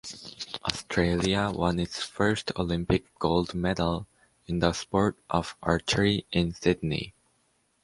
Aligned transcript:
Australia 0.65 1.51
won 1.53 1.79
its 1.79 2.01
first 2.01 2.51
Olympic 2.57 3.03
gold 3.19 3.53
medal 3.53 4.07
in 4.47 4.57
the 4.57 4.73
sport 4.73 5.15
of 5.29 5.55
archery 5.61 6.25
in 6.31 6.55
Sydney. 6.55 7.13